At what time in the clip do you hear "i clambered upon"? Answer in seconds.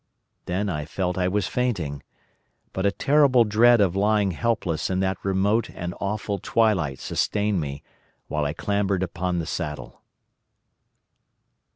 8.43-9.37